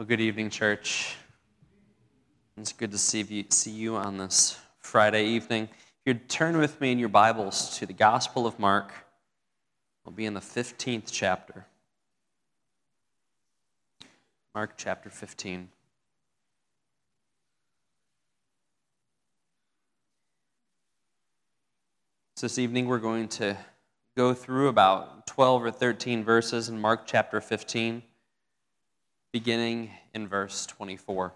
[0.00, 1.14] Well, good evening, church.
[2.56, 5.64] It's good to see you, see you on this Friday evening.
[5.64, 8.94] If you'd turn with me in your Bibles to the Gospel of Mark,
[10.02, 11.66] we'll be in the 15th chapter.
[14.54, 15.68] Mark chapter 15.
[22.36, 23.54] So this evening we're going to
[24.16, 28.02] go through about 12 or 13 verses in Mark chapter 15
[29.32, 31.32] beginning in verse 24.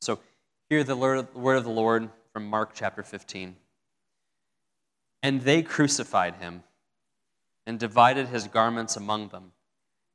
[0.00, 0.18] So,
[0.68, 3.56] hear the word of the Lord from Mark chapter 15.
[5.22, 6.62] And they crucified him
[7.66, 9.52] and divided his garments among them,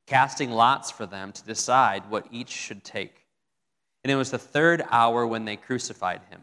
[0.06, 3.26] casting lots for them to decide what each should take.
[4.02, 6.42] And it was the third hour when they crucified him.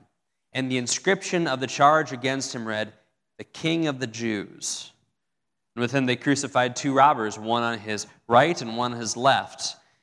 [0.53, 2.93] And the inscription of the charge against him read,
[3.37, 4.91] The King of the Jews.
[5.75, 9.15] And with him they crucified two robbers, one on his right and one on his
[9.15, 9.77] left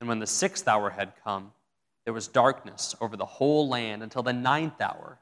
[0.00, 1.52] And when the sixth hour had come,
[2.04, 5.18] there was darkness over the whole land until the ninth hour.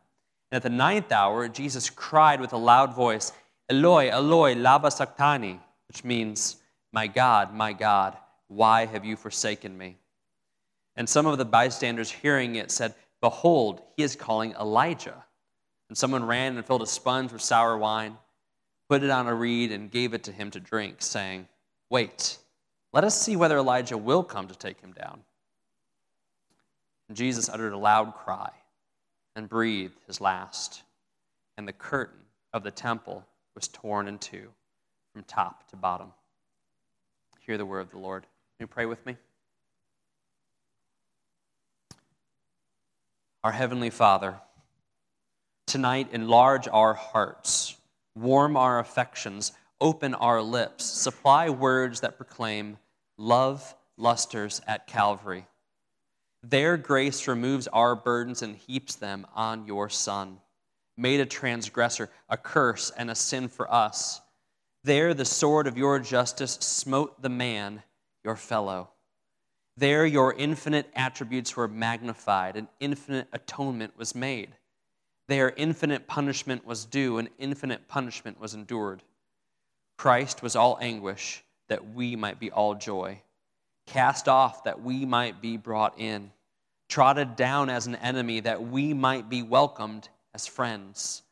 [0.51, 3.33] And at the ninth hour, Jesus cried with a loud voice,
[3.71, 6.57] Eloi, Eloi, lama sabachthani, which means,
[6.93, 8.17] My God, my God,
[8.49, 9.97] why have you forsaken me?
[10.97, 15.25] And some of the bystanders hearing it said, Behold, he is calling Elijah.
[15.89, 18.19] And someone ran and filled a sponge with sour wine,
[18.89, 21.49] put it on a reed, and gave it to him to drink, saying,
[21.91, 22.39] Wait
[22.95, 25.19] let us see whether Elijah will come to take him down.
[27.09, 28.51] And Jesus uttered a loud cry
[29.35, 30.85] and breathed his last,
[31.59, 32.21] and the curtain
[32.53, 34.49] of the temple was torn in two
[35.13, 36.13] from top to bottom.
[37.41, 38.23] Hear the word of the Lord.
[38.23, 39.17] Can you pray with me?
[43.43, 44.37] Our Heavenly Father,
[45.67, 47.77] tonight enlarge our hearts,
[48.15, 49.51] warm our affections,
[49.81, 52.79] open our lips, supply words that proclaim
[53.17, 55.47] love lusters at Calvary.
[56.43, 60.41] Their grace removes our burdens and heaps them on your Son,
[60.97, 64.21] made a transgressor, a curse, and a sin for us.
[64.83, 67.83] There the sword of your justice smote the man,
[68.23, 68.91] your fellow.
[69.77, 74.51] There your infinite attributes were magnified, and infinite atonement was made.
[75.27, 79.03] There infinite punishment was due, and infinite punishment was endured.
[79.97, 83.21] Christ was all anguish that we might be all joy,
[83.87, 86.31] cast off that we might be brought in,
[86.89, 91.23] trodden down as an enemy that we might be welcomed as friends,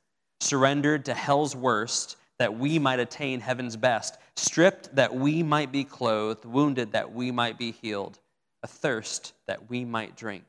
[0.40, 5.84] surrendered to hell's worst that we might attain heaven's best, stripped that we might be
[5.84, 8.18] clothed, wounded that we might be healed,
[8.64, 10.44] athirst that we might drink,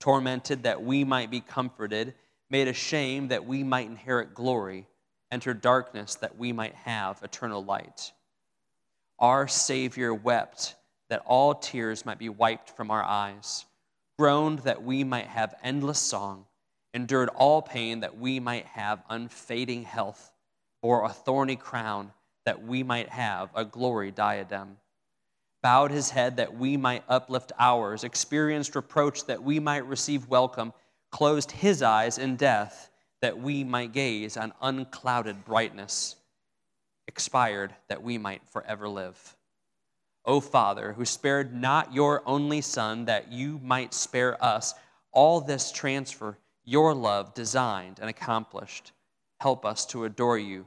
[0.00, 2.14] tormented that we might be comforted,
[2.50, 4.86] made ashamed that we might inherit glory,
[5.30, 8.12] enter darkness that we might have eternal light
[9.22, 10.74] our Savior wept
[11.08, 13.64] that all tears might be wiped from our eyes,
[14.18, 16.44] groaned that we might have endless song,
[16.92, 20.32] endured all pain that we might have unfading health,
[20.82, 22.10] or a thorny crown
[22.44, 24.76] that we might have a glory diadem.
[25.62, 30.72] Bowed his head that we might uplift ours, experienced reproach that we might receive welcome,
[31.12, 32.90] closed his eyes in death
[33.20, 36.16] that we might gaze on unclouded brightness
[37.12, 39.36] expired that we might forever live.
[40.24, 44.72] O Father, who spared not your only Son that you might spare us,
[45.12, 48.92] all this transfer your love designed and accomplished.
[49.40, 50.64] Help us to adore you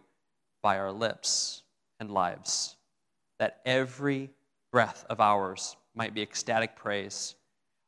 [0.61, 1.63] by our lips
[1.99, 2.75] and lives,
[3.39, 4.29] that every
[4.71, 7.33] breath of ours might be ecstatic praise,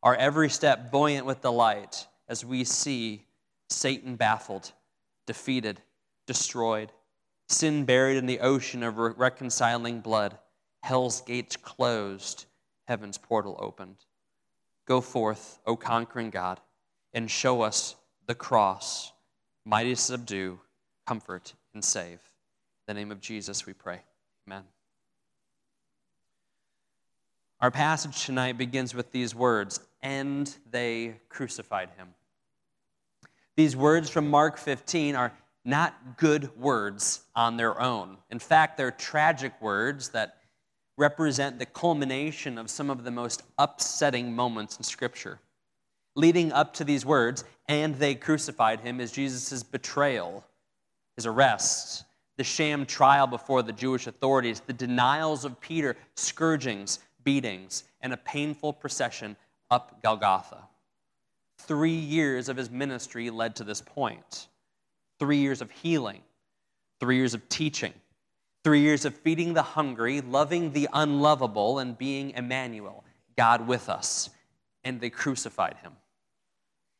[0.01, 3.23] our every step buoyant with delight as we see
[3.69, 4.71] Satan baffled,
[5.27, 5.79] defeated,
[6.25, 6.91] destroyed,
[7.47, 10.37] sin buried in the ocean of reconciling blood,
[10.83, 12.45] hell's gates closed,
[12.85, 13.97] heaven's portal opened.
[14.85, 16.59] Go forth, O conquering God,
[17.13, 17.95] and show us
[18.25, 19.11] the cross,
[19.65, 20.59] mighty to subdue,
[21.05, 22.19] comfort, and save.
[22.87, 24.01] In the name of Jesus we pray.
[24.47, 24.63] Amen.
[27.59, 32.09] Our passage tonight begins with these words, and they crucified him.
[33.55, 35.33] These words from Mark 15 are
[35.67, 38.17] not good words on their own.
[38.31, 40.37] In fact, they're tragic words that
[40.97, 45.39] represent the culmination of some of the most upsetting moments in Scripture.
[46.17, 50.43] leading up to these words, and they crucified him, is Jesus' betrayal,
[51.15, 52.05] his arrest,
[52.37, 58.17] the sham trial before the Jewish authorities, the denials of Peter, scourgings, beatings, and a
[58.17, 59.37] painful procession
[59.69, 60.63] up Golgotha.
[61.59, 64.47] Three years of his ministry led to this point.
[65.19, 66.21] Three years of healing,
[66.99, 67.93] three years of teaching,
[68.63, 73.03] three years of feeding the hungry, loving the unlovable, and being Emmanuel,
[73.35, 74.29] God with us.
[74.83, 75.93] And they crucified him.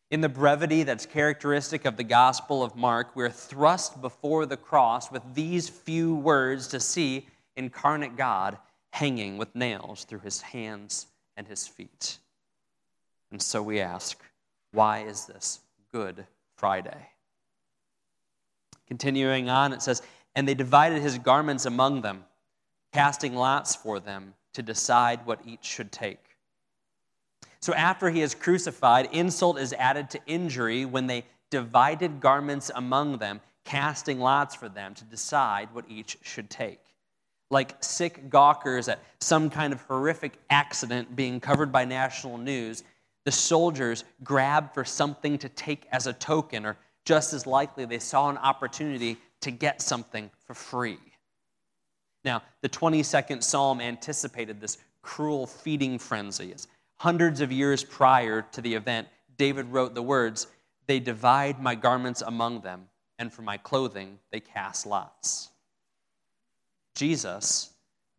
[0.10, 5.12] In the brevity that's characteristic of the Gospel of Mark, we're thrust before the cross
[5.12, 7.28] with these few words to see
[7.58, 8.58] incarnate God
[8.92, 12.20] hanging with nails through his hands and his feet.
[13.32, 14.18] And so we ask,
[14.72, 15.60] why is this
[15.92, 16.26] Good
[16.56, 17.10] Friday?
[18.88, 20.02] Continuing on, it says,
[20.36, 22.24] And they divided his garments among them,
[22.94, 26.20] casting lots for them to decide what each should take.
[27.60, 33.18] So after he is crucified, insult is added to injury when they divided garments among
[33.18, 36.80] them, casting lots for them to decide what each should take.
[37.50, 42.84] Like sick gawkers at some kind of horrific accident being covered by national news,
[43.26, 46.78] the soldiers grabbed for something to take as a token, or
[47.08, 51.00] just as likely, they saw an opportunity to get something for free.
[52.26, 56.52] Now, the 22nd Psalm anticipated this cruel feeding frenzy.
[56.54, 56.68] As
[56.98, 59.08] Hundreds of years prior to the event,
[59.38, 60.48] David wrote the words,
[60.86, 65.50] They divide my garments among them, and for my clothing they cast lots.
[66.94, 67.70] Jesus,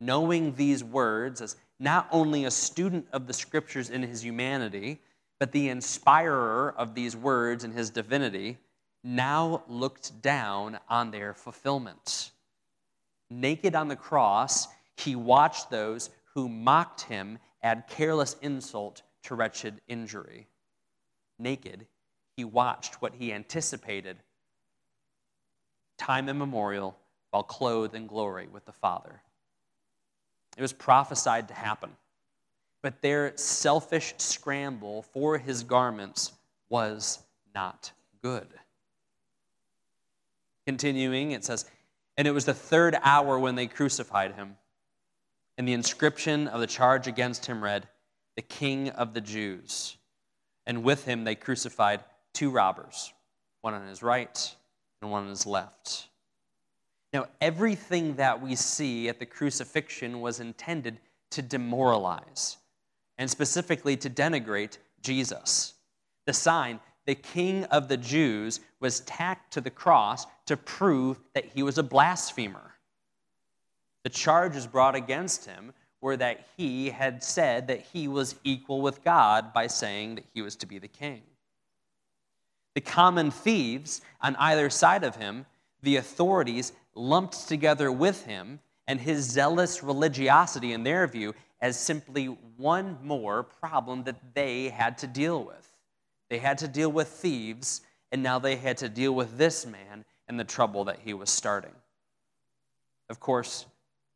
[0.00, 4.98] knowing these words as not only a student of the scriptures in his humanity,
[5.38, 8.56] but the inspirer of these words in his divinity,
[9.02, 12.32] now looked down on their fulfillment.
[13.30, 19.80] Naked on the cross, he watched those who mocked him add careless insult to wretched
[19.88, 20.48] injury.
[21.38, 21.86] Naked,
[22.36, 24.16] he watched what he anticipated
[25.98, 26.96] time immemorial
[27.30, 29.20] while clothed in glory with the Father.
[30.56, 31.90] It was prophesied to happen,
[32.82, 36.32] but their selfish scramble for his garments
[36.68, 37.18] was
[37.54, 37.92] not
[38.22, 38.48] good.
[40.68, 41.64] Continuing, it says,
[42.18, 44.58] And it was the third hour when they crucified him.
[45.56, 47.88] And the inscription of the charge against him read,
[48.36, 49.96] The King of the Jews.
[50.66, 52.04] And with him they crucified
[52.34, 53.14] two robbers,
[53.62, 54.54] one on his right
[55.00, 56.08] and one on his left.
[57.14, 61.00] Now, everything that we see at the crucifixion was intended
[61.30, 62.58] to demoralize,
[63.16, 65.72] and specifically to denigrate Jesus.
[66.26, 71.46] The sign, the King of the Jews, was tacked to the cross to prove that
[71.46, 72.74] he was a blasphemer.
[74.02, 75.72] The charges brought against him
[76.02, 80.42] were that he had said that he was equal with God by saying that he
[80.42, 81.22] was to be the king.
[82.74, 85.46] The common thieves on either side of him,
[85.82, 92.26] the authorities lumped together with him and his zealous religiosity, in their view, as simply
[92.58, 95.77] one more problem that they had to deal with.
[96.30, 97.80] They had to deal with thieves,
[98.12, 101.30] and now they had to deal with this man and the trouble that he was
[101.30, 101.74] starting.
[103.08, 103.66] Of course,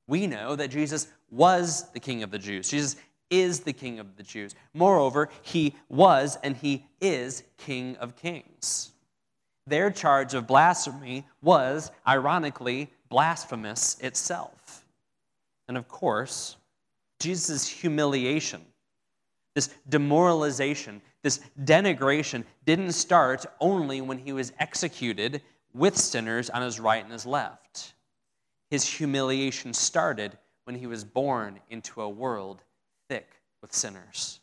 [0.06, 2.68] we know that Jesus was the King of the Jews.
[2.68, 2.96] Jesus
[3.30, 4.54] is the King of the Jews.
[4.74, 8.92] Moreover, he was and he is King of Kings.
[9.66, 14.84] Their charge of blasphemy was, ironically, blasphemous itself.
[15.68, 16.56] And of course,
[17.20, 18.60] Jesus' humiliation,
[19.54, 26.80] this demoralization, this denigration didn't start only when he was executed with sinners on his
[26.80, 27.94] right and his left.
[28.70, 32.62] His humiliation started when he was born into a world
[33.08, 33.28] thick
[33.60, 34.40] with sinners.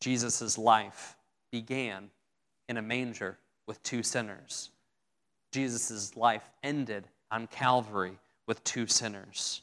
[0.00, 1.16] Jesus' life
[1.50, 2.10] began
[2.68, 4.70] in a manger with two sinners.
[5.52, 9.62] Jesus' life ended on Calvary with two sinners.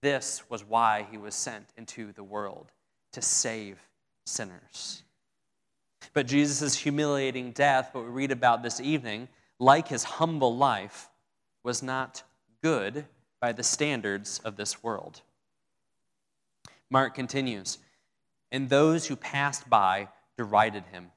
[0.00, 2.70] This was why he was sent into the world
[3.14, 3.78] to save
[4.26, 5.02] sinners.
[6.12, 9.28] But Jesus' humiliating death, what we read about this evening,
[9.58, 11.08] like his humble life,
[11.62, 12.22] was not
[12.62, 13.06] good
[13.40, 15.22] by the standards of this world.
[16.90, 17.78] Mark continues,
[18.52, 21.10] and those who passed by derided him,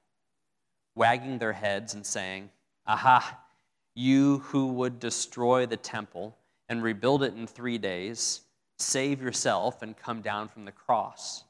[0.95, 2.49] wagging their heads and saying,
[2.85, 3.39] Aha,
[3.93, 6.37] you who would destroy the temple
[6.69, 8.41] and rebuild it in three days,
[8.77, 11.43] save yourself and come down from the cross.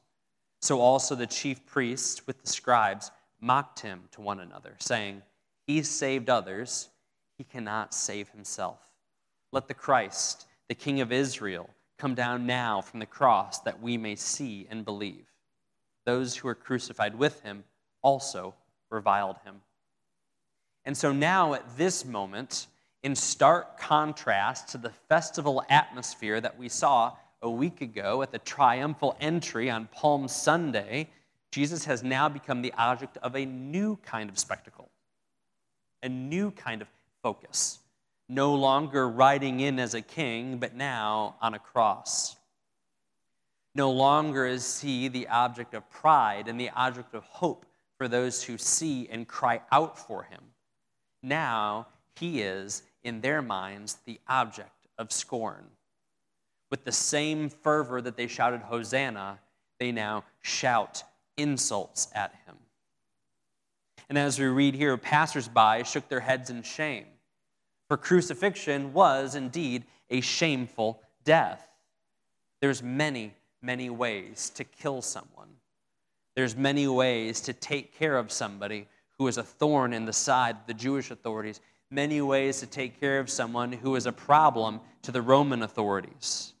[0.60, 3.10] So also the chief priests with the scribes
[3.40, 5.22] mocked him to one another, saying,
[5.66, 6.88] He saved others
[7.36, 8.80] he cannot save himself.
[9.52, 13.96] Let the Christ, the King of Israel, come down now from the cross that we
[13.96, 15.24] may see and believe.
[16.04, 17.64] those who were crucified with him
[18.00, 18.54] also
[18.88, 19.56] reviled him.
[20.86, 22.66] And so now, at this moment,
[23.02, 28.38] in stark contrast to the festival atmosphere that we saw a week ago at the
[28.38, 31.08] triumphal entry on Palm Sunday,
[31.50, 34.90] Jesus has now become the object of a new kind of spectacle,
[36.02, 36.88] a new kind of
[37.22, 37.78] focus.
[38.28, 42.36] No longer riding in as a king, but now on a cross.
[43.74, 47.64] No longer is he the object of pride and the object of hope
[47.96, 50.40] for those who see and cry out for him.
[51.22, 55.64] Now he is, in their minds, the object of scorn.
[56.70, 59.38] With the same fervor that they shouted, Hosanna,
[59.78, 61.02] they now shout
[61.36, 62.56] insults at him.
[64.08, 67.06] And as we read here, passersby shook their heads in shame.
[67.88, 71.66] For crucifixion was indeed a shameful death.
[72.60, 75.48] There's many, many ways to kill someone.
[76.34, 78.86] There's many ways to take care of somebody
[79.18, 81.60] who is a thorn in the side of the Jewish authorities,
[81.90, 86.54] many ways to take care of someone who is a problem to the Roman authorities.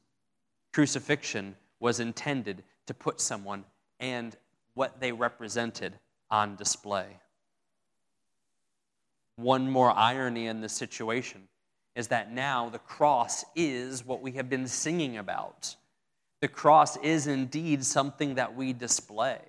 [0.78, 3.64] Crucifixion was intended to put someone
[3.98, 4.36] and
[4.74, 5.92] what they represented
[6.30, 7.18] on display.
[9.34, 11.48] One more irony in this situation
[11.96, 15.74] is that now the cross is what we have been singing about.
[16.42, 19.40] The cross is indeed something that we display.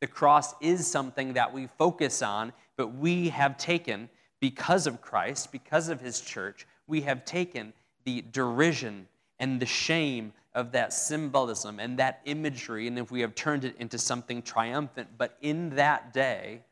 [0.00, 4.08] The cross is something that we focus on, but we have taken,
[4.40, 7.74] because of Christ, because of his church, we have taken
[8.06, 9.08] the derision
[9.44, 13.76] and the shame of that symbolism and that imagery, and if we have turned it
[13.78, 16.62] into something triumphant, but in that day,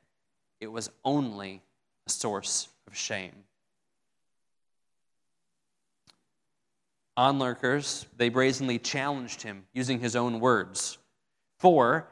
[0.58, 1.60] it was only
[2.06, 3.44] a source of shame.
[7.14, 10.96] Onlookers, they brazenly challenged him using his own words.
[11.58, 12.08] For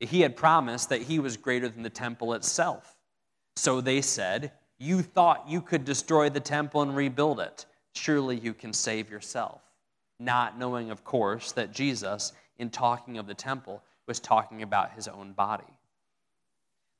[0.00, 2.96] he had promised that he was greater than the temple itself.
[3.54, 7.66] So they said, You thought you could destroy the temple and rebuild it.
[7.94, 9.62] Surely you can save yourself
[10.22, 15.08] not knowing, of course, that Jesus, in talking of the temple, was talking about his
[15.08, 15.64] own body.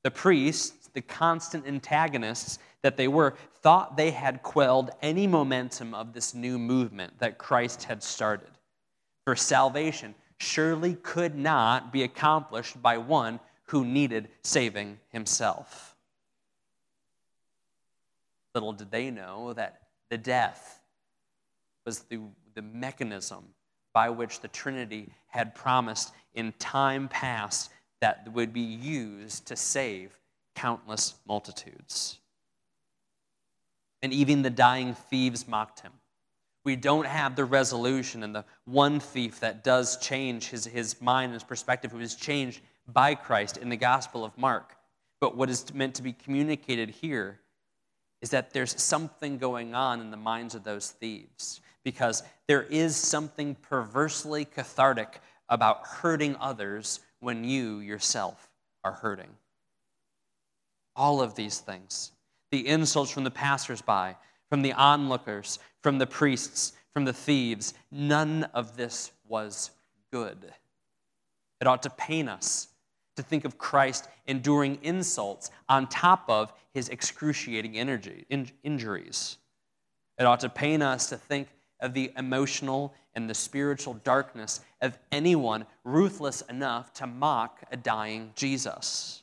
[0.03, 6.13] The priests, the constant antagonists that they were, thought they had quelled any momentum of
[6.13, 8.49] this new movement that Christ had started.
[9.25, 15.95] For salvation surely could not be accomplished by one who needed saving himself.
[18.53, 20.81] Little did they know that the death
[21.85, 22.19] was the
[22.53, 23.43] the mechanism
[23.93, 30.19] by which the Trinity had promised in time past that would be used to save
[30.55, 32.19] countless multitudes.
[34.01, 35.93] And even the dying thieves mocked him.
[36.65, 41.25] We don't have the resolution, and the one thief that does change his, his mind
[41.25, 44.75] and his perspective, who is changed by Christ in the Gospel of Mark.
[45.19, 47.39] But what is meant to be communicated here
[48.21, 52.95] is that there's something going on in the minds of those thieves because there is
[52.95, 58.49] something perversely cathartic about hurting others when you yourself
[58.83, 59.29] are hurting.
[60.95, 62.11] All of these things
[62.51, 64.15] the insults from the passersby,
[64.47, 69.71] from the onlookers, from the priests, from the thieves none of this was
[70.11, 70.53] good.
[71.59, 72.67] It ought to pain us
[73.15, 79.37] to think of Christ enduring insults on top of his excruciating energy, in, injuries.
[80.17, 81.47] It ought to pain us to think
[81.83, 88.31] of the emotional and the spiritual darkness of anyone ruthless enough to mock a dying
[88.35, 89.21] Jesus.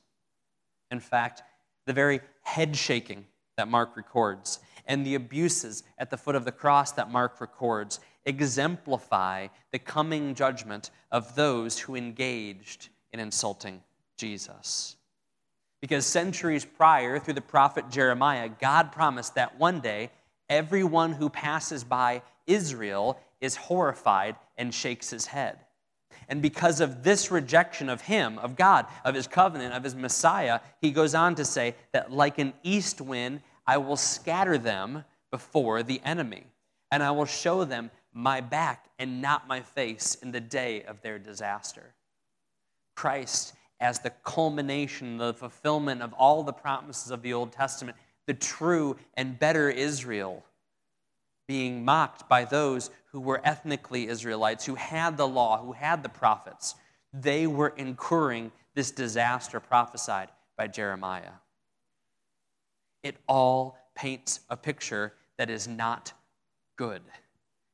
[0.92, 1.42] In fact,
[1.86, 3.24] the very head shaking
[3.56, 7.98] that Mark records and the abuses at the foot of the cross that Mark records
[8.26, 13.82] exemplify the coming judgment of those who engaged in insulting
[14.16, 14.96] Jesus.
[15.80, 20.10] Because centuries prior, through the prophet Jeremiah, God promised that one day
[20.50, 25.58] everyone who passes by Israel is horrified and shakes his head.
[26.28, 30.60] And because of this rejection of him, of God, of his covenant, of his Messiah,
[30.80, 35.82] he goes on to say that, like an east wind, I will scatter them before
[35.82, 36.44] the enemy,
[36.90, 41.00] and I will show them my back and not my face in the day of
[41.02, 41.94] their disaster.
[42.94, 48.34] Christ, as the culmination, the fulfillment of all the promises of the Old Testament, the
[48.34, 50.44] true and better Israel
[51.50, 56.08] being mocked by those who were ethnically Israelites, who had the law, who had the
[56.08, 56.76] prophets.
[57.12, 61.32] They were incurring this disaster prophesied by Jeremiah.
[63.02, 66.12] It all paints a picture that is not
[66.76, 67.02] good.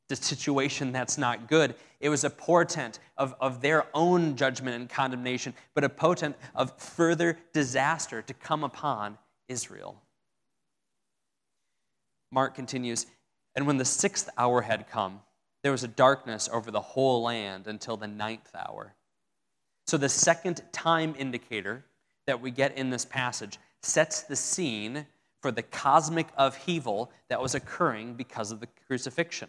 [0.08, 1.74] the situation that's not good.
[2.00, 6.78] It was a portent of, of their own judgment and condemnation, but a potent of
[6.80, 9.18] further disaster to come upon
[9.48, 10.00] Israel.
[12.30, 13.06] Mark continues,
[13.56, 15.20] and when the sixth hour had come,
[15.62, 18.94] there was a darkness over the whole land until the ninth hour.
[19.86, 21.84] So the second time indicator
[22.26, 25.06] that we get in this passage sets the scene
[25.40, 29.48] for the cosmic upheaval that was occurring because of the crucifixion.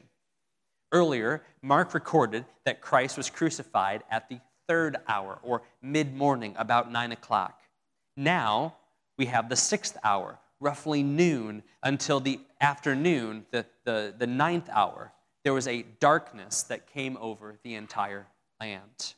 [0.91, 6.91] Earlier, Mark recorded that Christ was crucified at the third hour or mid morning, about
[6.91, 7.59] nine o'clock.
[8.15, 8.75] Now
[9.17, 15.11] we have the sixth hour, roughly noon until the afternoon, the, the, the ninth hour.
[15.43, 18.27] There was a darkness that came over the entire
[18.59, 19.13] land.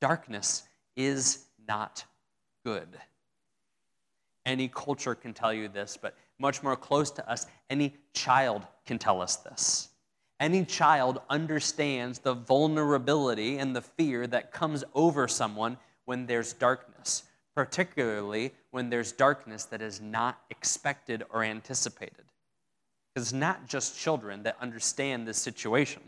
[0.00, 0.62] Darkness
[0.96, 2.04] is not
[2.64, 2.88] good.
[4.44, 8.98] Any culture can tell you this, but much more close to us, any child can
[8.98, 9.88] tell us this.
[10.38, 16.95] Any child understands the vulnerability and the fear that comes over someone when there's darkness,
[17.56, 22.26] particularly when there's darkness that is not expected or anticipated.
[23.16, 26.02] It's not just children that understand this situation.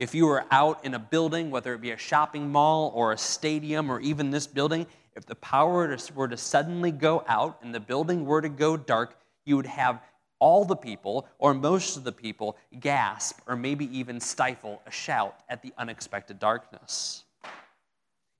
[0.00, 3.18] If you were out in a building, whether it be a shopping mall or a
[3.18, 7.78] stadium or even this building, if the power were to suddenly go out and the
[7.78, 9.16] building were to go dark,
[9.46, 10.02] you would have
[10.40, 15.38] all the people, or most of the people, gasp or maybe even stifle a shout
[15.48, 17.22] at the unexpected darkness.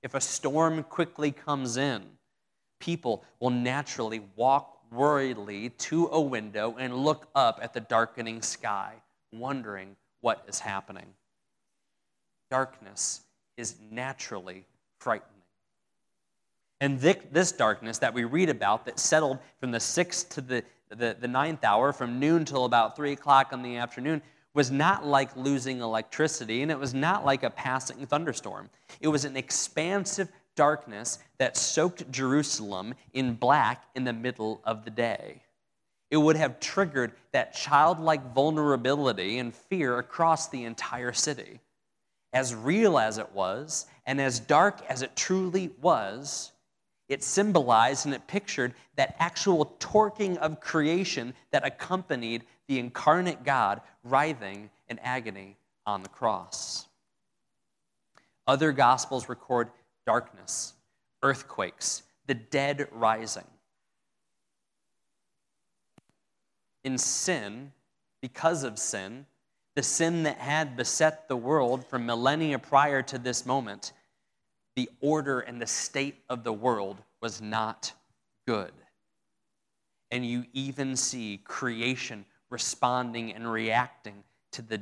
[0.03, 2.03] If a storm quickly comes in,
[2.85, 8.93] people will naturally walk worriedly to a window and look up at the darkening sky,
[9.33, 11.07] wondering what is happening.
[12.51, 13.23] Darkness
[13.57, 14.67] is naturally
[14.99, 15.31] frightening.
[16.81, 21.17] And this darkness that we read about that settled from the sixth to the the,
[21.19, 24.23] the ninth hour, from noon till about 3 o'clock in the afternoon,
[24.53, 28.71] was not like losing electricity, and it was not like a passing thunderstorm.
[29.01, 34.91] It was an expansive darkness that soaked Jerusalem in black in the middle of the
[34.91, 35.43] day.
[36.11, 41.61] It would have triggered that childlike vulnerability and fear across the entire city.
[42.33, 46.53] As real as it was, and as dark as it truly was,
[47.09, 53.81] it symbolized and it pictured that actual torquing of creation that accompanied the incarnate God
[54.05, 56.87] writhing in agony on the cross.
[58.47, 59.71] Other gospels record
[60.07, 60.75] darkness,
[61.23, 63.45] earthquakes, the dead rising.
[66.83, 67.73] In sin,
[68.21, 69.27] because of sin,
[69.75, 73.93] the sin that had beset the world from millennia prior to this moment,
[74.77, 77.93] the order and the state of the world was not
[78.47, 78.73] good.
[80.11, 84.81] And you even see creation responding and reacting to the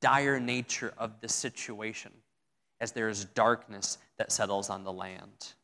[0.00, 2.12] dire nature of the situation
[2.84, 5.54] as there is darkness that settles on the land.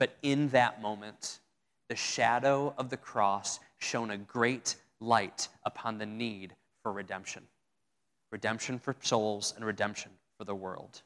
[0.00, 1.38] But in that moment,
[1.88, 7.44] the shadow of the cross shone a great light upon the need for redemption
[8.32, 11.02] redemption for souls and redemption for the world.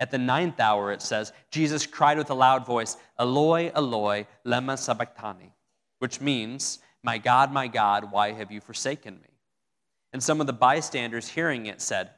[0.00, 4.76] At the ninth hour, it says, Jesus cried with a loud voice, Eloi, Eloi, lema
[4.76, 5.52] sabachthani,
[6.00, 9.28] which means, My God, my God, why have you forsaken me?
[10.12, 12.10] And some of the bystanders hearing it said,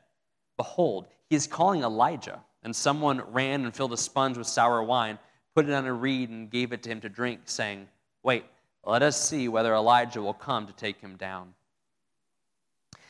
[0.57, 2.41] Behold, he is calling Elijah.
[2.63, 5.19] And someone ran and filled a sponge with sour wine,
[5.55, 7.89] put it on a reed, and gave it to him to drink, saying,
[8.23, 8.45] Wait,
[8.87, 11.53] let us see whether Elijah will come to take him down.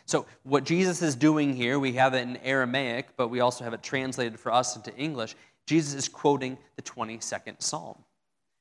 [0.06, 3.72] So, what Jesus is doing here, we have it in Aramaic, but we also have
[3.72, 5.34] it translated for us into English.
[5.66, 7.96] Jesus is quoting the 22nd Psalm.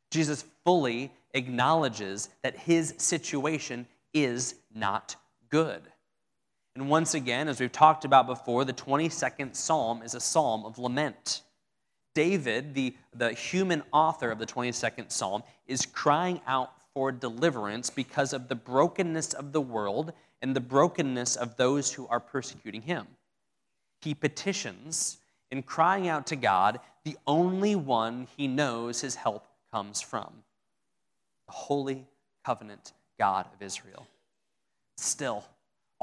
[0.10, 5.16] Jesus fully acknowledges that his situation is not
[5.50, 5.82] good.
[6.76, 10.80] And once again, as we've talked about before, the 22nd Psalm is a psalm of
[10.80, 11.42] lament.
[12.16, 18.34] David, the, the human author of the 22nd Psalm, is crying out for deliverance because
[18.34, 23.08] of the brokenness of the world and the brokenness of those who are persecuting him.
[24.02, 25.18] He petitions
[25.52, 30.32] in crying out to God, the only one he knows his help comes from
[31.48, 32.06] the holy
[32.44, 34.08] covenant God of Israel.
[34.98, 35.44] Still,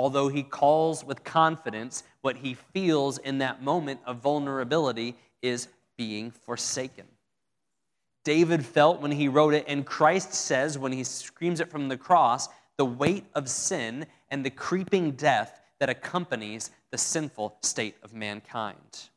[0.01, 6.31] although he calls with confidence, what he feels in that moment of vulnerability is being
[6.31, 7.05] forsaken.
[8.25, 11.99] David felt when he wrote it, and Christ says when he screams it from the
[11.99, 18.15] cross, the weight of sin and the creeping death that accompanies the sinful state of
[18.15, 19.11] mankind.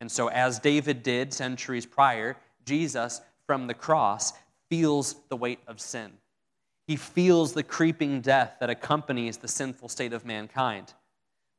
[0.00, 4.32] And so, as David did centuries prior, Jesus from the cross
[4.68, 6.10] feels the weight of sin.
[6.86, 10.92] He feels the creeping death that accompanies the sinful state of mankind.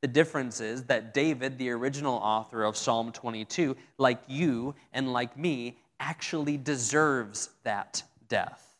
[0.02, 5.36] The difference is that David, the original author of Psalm 22, like you and like
[5.36, 8.76] me, actually deserves that death.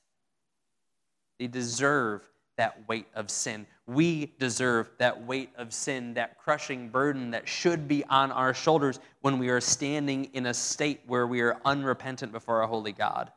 [1.38, 3.66] They deserve that weight of sin.
[3.86, 8.98] We deserve that weight of sin, that crushing burden that should be on our shoulders
[9.20, 13.30] when we are standing in a state where we are unrepentant before a holy God.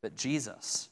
[0.00, 0.88] But Jesus,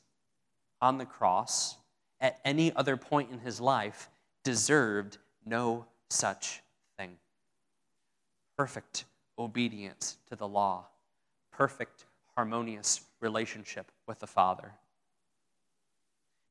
[0.81, 1.77] on the cross,
[2.21, 4.09] at any other point in his life,
[4.45, 6.63] deserved no such
[6.99, 7.17] thing.
[8.57, 9.05] Perfect
[9.39, 10.87] obedience to the law,
[11.53, 14.73] perfect, harmonious relationship with the Father.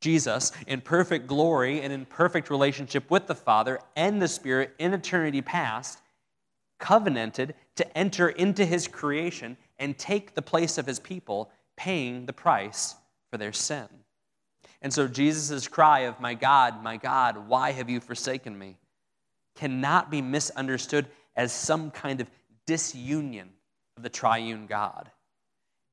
[0.01, 4.93] Jesus, in perfect glory and in perfect relationship with the Father and the Spirit in
[4.93, 5.99] eternity past,
[6.79, 12.33] covenanted to enter into his creation and take the place of his people, paying the
[12.33, 12.95] price
[13.31, 13.87] for their sin.
[14.85, 18.77] And so Jesus' cry of, My God, my God, why have you forsaken me?
[19.55, 22.29] cannot be misunderstood as some kind of
[22.67, 23.49] disunion
[23.97, 25.09] of the triune God.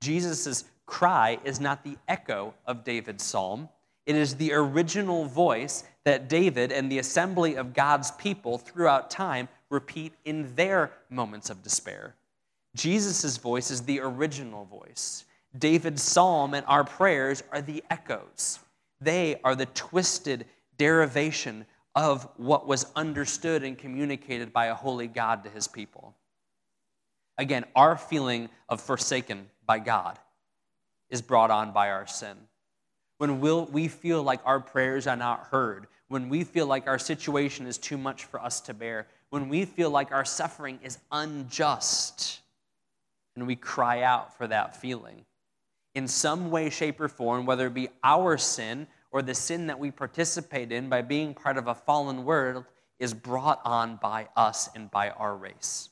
[0.03, 3.71] Jesus' cry is not the echo of David's psalm.
[4.05, 9.49] It is the original voice that David and the assembly of God's people throughout time
[9.71, 12.15] repeat in their moments of despair.
[12.77, 15.25] Jesus' voice is the original voice.
[15.59, 18.59] David's psalm and our prayers are the echoes.
[19.03, 20.47] They are the twisted
[20.79, 26.15] derivation of what was understood and communicated by a holy God to his people.
[27.39, 30.19] Again, our feeling of forsaken by God
[31.11, 32.37] is brought on by our sin.
[33.19, 36.99] When we'll, we feel like our prayers are not heard, when we feel like our
[36.99, 40.99] situation is too much for us to bear, when we feel like our suffering is
[41.11, 42.41] unjust,
[43.35, 45.25] and we cry out for that feeling.
[45.95, 49.79] In some way, shape, or form, whether it be our sin or the sin that
[49.79, 52.65] we participate in by being part of a fallen world
[52.99, 55.91] is brought on by us and by our race.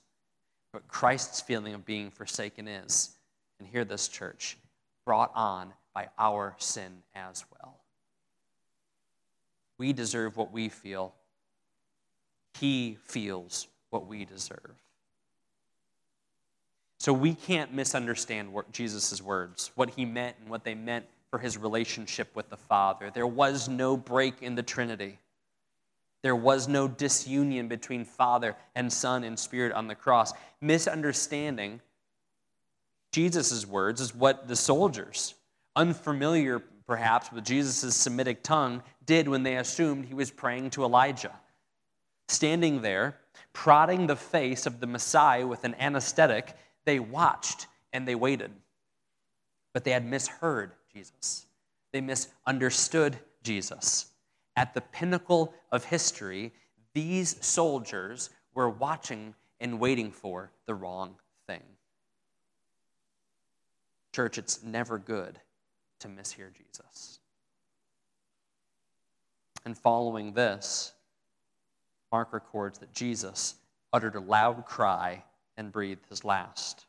[0.72, 3.10] But Christ's feeling of being forsaken is,
[3.58, 4.56] and hear this, church,
[5.04, 7.80] brought on by our sin as well.
[9.76, 11.14] We deserve what we feel,
[12.58, 14.76] He feels what we deserve.
[17.00, 21.56] So we can't misunderstand Jesus' words, what he meant and what they meant for his
[21.56, 23.10] relationship with the Father.
[23.12, 25.18] There was no break in the Trinity.
[26.22, 30.34] There was no disunion between Father and Son and Spirit on the cross.
[30.60, 31.80] Misunderstanding
[33.12, 35.34] Jesus' words is what the soldiers,
[35.76, 41.32] unfamiliar perhaps with Jesus' Semitic tongue, did when they assumed he was praying to Elijah.
[42.28, 43.16] Standing there,
[43.54, 46.54] prodding the face of the Messiah with an anesthetic,
[46.90, 48.50] they watched and they waited.
[49.72, 51.46] But they had misheard Jesus.
[51.92, 54.06] They misunderstood Jesus.
[54.56, 56.52] At the pinnacle of history,
[56.92, 61.14] these soldiers were watching and waiting for the wrong
[61.46, 61.62] thing.
[64.12, 65.38] Church, it's never good
[66.00, 67.20] to mishear Jesus.
[69.64, 70.92] And following this,
[72.10, 73.54] Mark records that Jesus
[73.92, 75.22] uttered a loud cry
[75.60, 76.86] and breathed his last.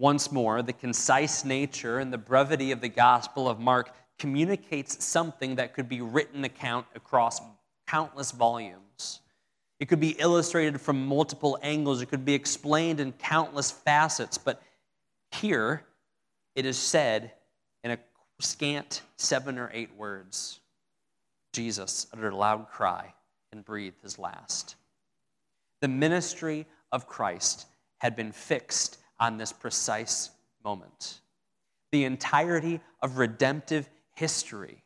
[0.00, 5.54] Once more, the concise nature and the brevity of the Gospel of Mark communicates something
[5.54, 7.40] that could be written account across
[7.86, 9.20] countless volumes.
[9.78, 14.60] It could be illustrated from multiple angles, it could be explained in countless facets, but
[15.30, 15.84] here
[16.56, 17.32] it is said
[17.84, 17.98] in a
[18.40, 20.58] scant seven or eight words
[21.52, 23.14] Jesus uttered a loud cry
[23.52, 24.74] and breathed his last.
[25.80, 27.66] The ministry of Christ
[27.98, 30.30] had been fixed on this precise
[30.64, 31.20] moment.
[31.90, 34.82] The entirety of redemptive history,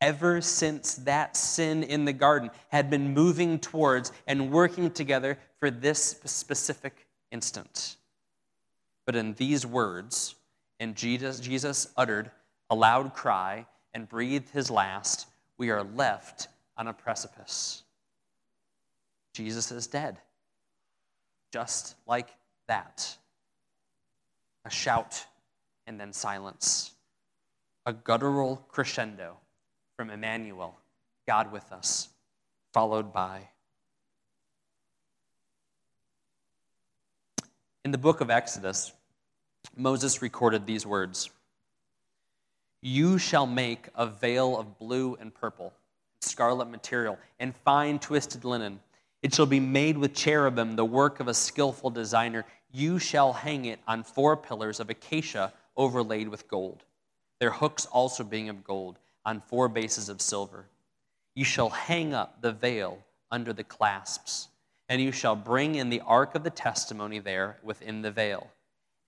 [0.00, 5.70] ever since that sin in the garden, had been moving towards and working together for
[5.70, 7.96] this specific instant.
[9.04, 10.34] But in these words,
[10.78, 12.30] and Jesus, Jesus uttered
[12.68, 17.82] a loud cry and breathed his last, we are left on a precipice.
[19.32, 20.18] Jesus is dead.
[21.56, 22.28] Just like
[22.68, 23.16] that
[24.66, 25.24] a shout,
[25.86, 26.92] and then silence.
[27.86, 29.38] A guttural crescendo
[29.96, 30.76] from Emmanuel,
[31.26, 32.10] God with us,
[32.74, 33.48] followed by.
[37.86, 38.92] In the book of Exodus,
[39.74, 41.30] Moses recorded these words
[42.82, 45.72] You shall make a veil of blue and purple,
[46.20, 48.78] scarlet material, and fine twisted linen.
[49.22, 52.44] It shall be made with cherubim, the work of a skillful designer.
[52.70, 56.84] You shall hang it on four pillars of acacia overlaid with gold.
[57.38, 60.66] their hooks also being of gold, on four bases of silver.
[61.34, 62.98] You shall hang up the veil
[63.30, 64.48] under the clasps,
[64.88, 68.50] and you shall bring in the ark of the testimony there within the veil.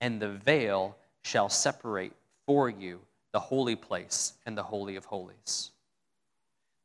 [0.00, 2.12] And the veil shall separate
[2.46, 3.00] for you
[3.32, 5.70] the holy place and the holy of holies.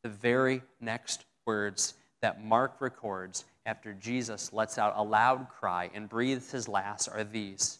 [0.03, 6.07] The very next words that Mark records after Jesus lets out a loud cry and
[6.07, 7.79] breathes his last are these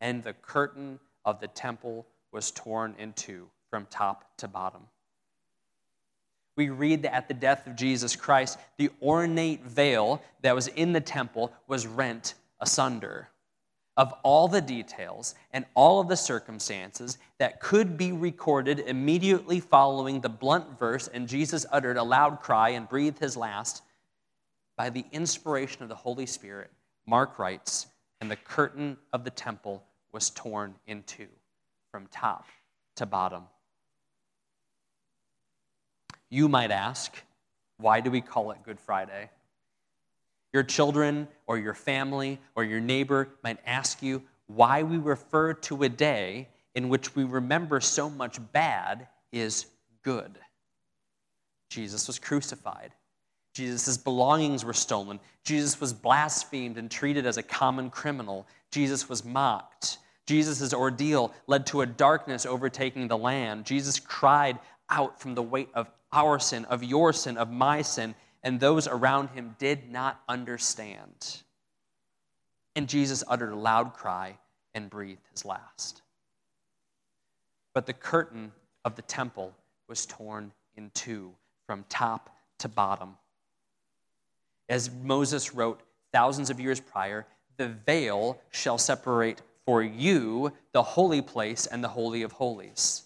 [0.00, 4.80] And the curtain of the temple was torn in two from top to bottom.
[6.56, 10.94] We read that at the death of Jesus Christ, the ornate veil that was in
[10.94, 13.28] the temple was rent asunder.
[13.96, 20.20] Of all the details and all of the circumstances that could be recorded immediately following
[20.20, 23.82] the blunt verse, and Jesus uttered a loud cry and breathed his last,
[24.78, 26.70] by the inspiration of the Holy Spirit,
[27.06, 27.86] Mark writes,
[28.20, 31.28] and the curtain of the temple was torn in two
[31.90, 32.46] from top
[32.96, 33.44] to bottom.
[36.30, 37.14] You might ask,
[37.76, 39.28] why do we call it Good Friday?
[40.52, 45.82] Your children or your family or your neighbor might ask you why we refer to
[45.82, 49.66] a day in which we remember so much bad is
[50.02, 50.38] good.
[51.70, 52.92] Jesus was crucified.
[53.54, 55.20] Jesus' belongings were stolen.
[55.44, 58.46] Jesus was blasphemed and treated as a common criminal.
[58.70, 59.98] Jesus was mocked.
[60.26, 63.64] Jesus' ordeal led to a darkness overtaking the land.
[63.64, 68.14] Jesus cried out from the weight of our sin, of your sin, of my sin,
[68.42, 71.42] and those around him did not understand.
[72.74, 74.38] And Jesus uttered a loud cry
[74.74, 76.02] and breathed his last.
[77.74, 78.52] But the curtain
[78.84, 79.54] of the temple
[79.88, 81.32] was torn in two
[81.66, 83.16] from top to bottom.
[84.68, 87.26] As Moses wrote thousands of years prior,
[87.56, 93.02] the veil shall separate for you the holy place and the holy of holies.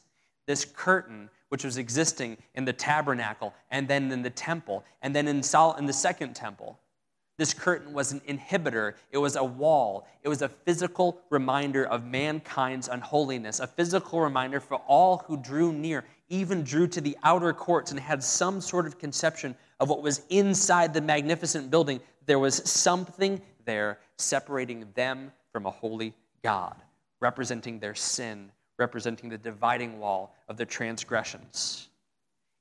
[0.47, 5.29] This curtain, which was existing in the tabernacle and then in the temple and then
[5.29, 6.79] in, Sol- in the second temple,
[7.39, 8.95] this curtain was an inhibitor.
[9.11, 10.07] It was a wall.
[10.23, 15.73] It was a physical reminder of mankind's unholiness, a physical reminder for all who drew
[15.73, 20.03] near, even drew to the outer courts and had some sort of conception of what
[20.03, 22.01] was inside the magnificent building.
[22.25, 26.77] There was something there separating them from a holy God,
[27.21, 31.89] representing their sin, representing the dividing wall of the transgressions.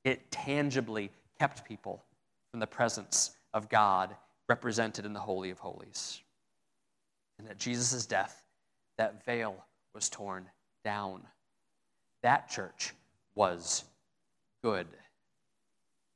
[0.03, 2.03] It tangibly kept people
[2.51, 4.15] from the presence of God
[4.47, 6.21] represented in the Holy of Holies.
[7.39, 8.43] And at Jesus' death,
[8.97, 10.45] that veil was torn
[10.83, 11.21] down.
[12.21, 12.93] That church
[13.33, 13.83] was
[14.63, 14.87] good.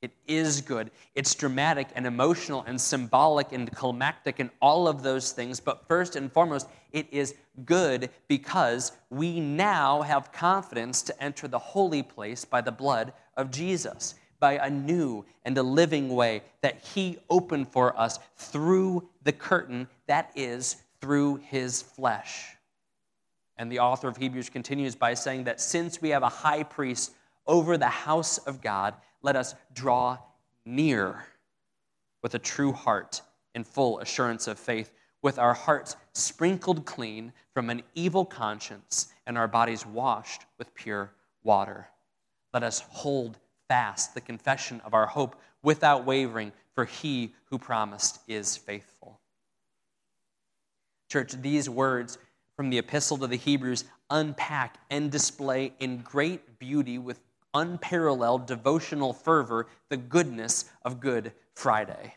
[0.01, 0.91] It is good.
[1.13, 5.59] It's dramatic and emotional and symbolic and climactic and all of those things.
[5.59, 7.35] But first and foremost, it is
[7.65, 13.51] good because we now have confidence to enter the holy place by the blood of
[13.51, 19.33] Jesus, by a new and a living way that He opened for us through the
[19.33, 22.55] curtain that is through His flesh.
[23.57, 27.11] And the author of Hebrews continues by saying that since we have a high priest
[27.45, 30.17] over the house of God, let us draw
[30.65, 31.25] near
[32.21, 33.21] with a true heart
[33.55, 39.37] and full assurance of faith, with our hearts sprinkled clean from an evil conscience and
[39.37, 41.11] our bodies washed with pure
[41.43, 41.87] water.
[42.53, 48.19] Let us hold fast the confession of our hope without wavering, for he who promised
[48.27, 49.19] is faithful.
[51.09, 52.17] Church, these words
[52.55, 57.19] from the epistle to the Hebrews unpack and display in great beauty with
[57.53, 62.15] unparalleled devotional fervor the goodness of Good Friday.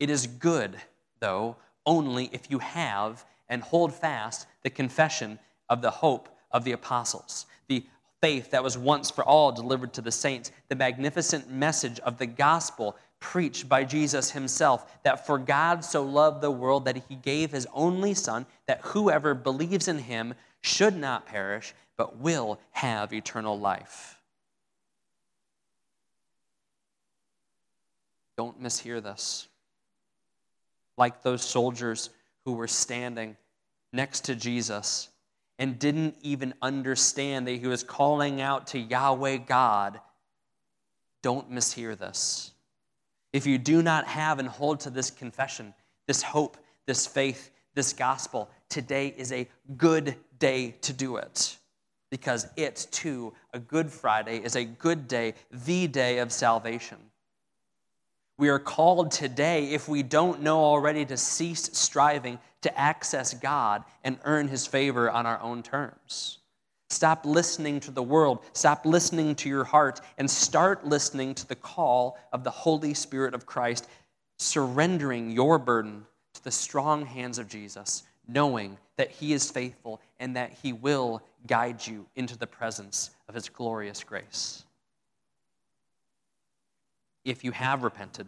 [0.00, 0.76] It is good,
[1.20, 1.56] though,
[1.86, 7.46] only if you have and hold fast the confession of the hope of the apostles,
[7.68, 7.84] the
[8.20, 12.26] faith that was once for all delivered to the saints, the magnificent message of the
[12.26, 17.52] gospel preached by Jesus himself that for God so loved the world that he gave
[17.52, 23.58] his only Son, that whoever believes in him should not perish, but will have eternal
[23.58, 24.18] life.
[28.36, 29.48] Don't mishear this.
[30.96, 32.10] Like those soldiers
[32.44, 33.36] who were standing
[33.92, 35.08] next to Jesus
[35.58, 40.00] and didn't even understand that he was calling out to Yahweh God,
[41.22, 42.50] don't mishear this.
[43.32, 45.74] If you do not have and hold to this confession,
[46.06, 51.56] this hope, this faith, this gospel, today is a good day to do it
[52.14, 56.96] because it too, a Good Friday, is a good day, the day of salvation.
[58.38, 63.82] We are called today, if we don't know already, to cease striving to access God
[64.04, 66.38] and earn his favor on our own terms.
[66.88, 68.44] Stop listening to the world.
[68.52, 73.34] Stop listening to your heart and start listening to the call of the Holy Spirit
[73.34, 73.88] of Christ,
[74.38, 80.36] surrendering your burden to the strong hands of Jesus, knowing that He is faithful and
[80.36, 84.64] that He will guide you into the presence of His glorious grace.
[87.24, 88.26] If you have repented,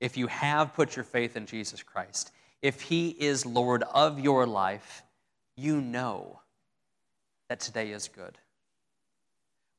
[0.00, 4.46] if you have put your faith in Jesus Christ, if He is Lord of your
[4.46, 5.02] life,
[5.56, 6.40] you know
[7.48, 8.38] that today is good.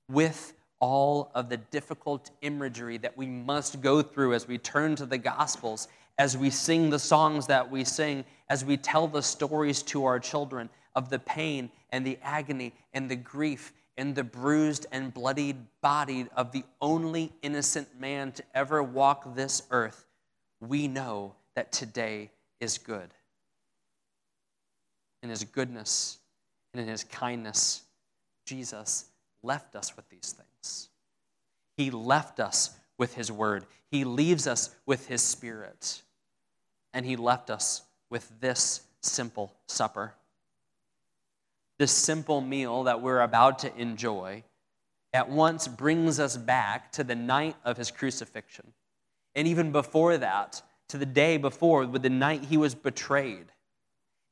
[0.09, 5.05] With all of the difficult imagery that we must go through as we turn to
[5.05, 5.87] the Gospels,
[6.17, 10.19] as we sing the songs that we sing, as we tell the stories to our
[10.19, 15.55] children of the pain and the agony and the grief and the bruised and bloodied
[15.79, 20.05] body of the only innocent man to ever walk this earth,
[20.59, 22.29] we know that today
[22.59, 23.13] is good.
[25.23, 26.17] In his goodness
[26.73, 27.83] and in his kindness,
[28.43, 29.05] Jesus
[29.41, 30.89] left us with these things.
[31.77, 33.65] He left us with his word.
[33.89, 36.01] He leaves us with his spirit.
[36.93, 40.13] And he left us with this simple supper.
[41.77, 44.43] This simple meal that we're about to enjoy
[45.13, 48.73] at once brings us back to the night of his crucifixion.
[49.33, 53.47] And even before that, to the day before, with the night he was betrayed.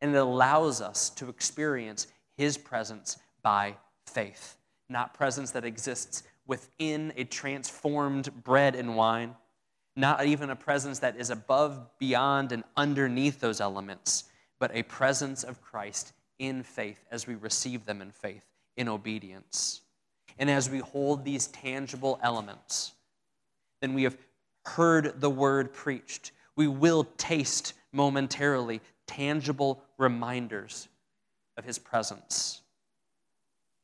[0.01, 3.75] And it allows us to experience his presence by
[4.07, 4.57] faith,
[4.89, 9.35] not presence that exists within a transformed bread and wine,
[9.95, 14.25] not even a presence that is above, beyond, and underneath those elements,
[14.59, 19.81] but a presence of Christ in faith as we receive them in faith, in obedience.
[20.39, 22.93] And as we hold these tangible elements,
[23.81, 24.17] then we have
[24.65, 26.31] heard the word preached.
[26.55, 30.87] We will taste momentarily tangible reminders
[31.57, 32.61] of his presence.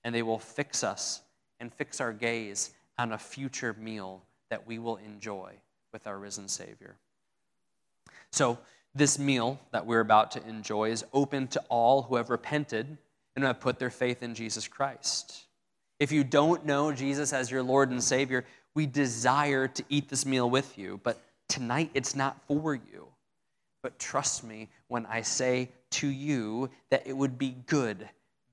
[0.03, 1.21] And they will fix us
[1.59, 5.53] and fix our gaze on a future meal that we will enjoy
[5.91, 6.95] with our risen Savior.
[8.31, 8.57] So,
[8.95, 12.97] this meal that we're about to enjoy is open to all who have repented
[13.36, 15.45] and have put their faith in Jesus Christ.
[15.99, 20.25] If you don't know Jesus as your Lord and Savior, we desire to eat this
[20.25, 23.08] meal with you, but tonight it's not for you.
[23.82, 28.08] But trust me when I say to you that it would be good,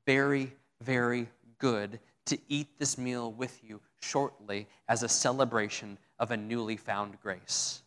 [0.06, 6.36] very, very good, to eat this meal with you shortly as a celebration of a
[6.36, 7.82] newly found grace.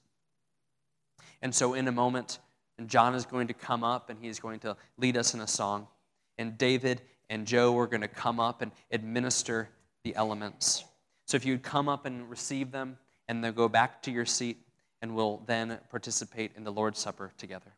[1.41, 2.39] And so, in a moment,
[2.85, 5.87] John is going to come up and he's going to lead us in a song.
[6.37, 9.69] And David and Joe are going to come up and administer
[10.03, 10.83] the elements.
[11.25, 12.97] So, if you'd come up and receive them,
[13.27, 14.57] and then go back to your seat,
[15.01, 17.71] and we'll then participate in the Lord's Supper together.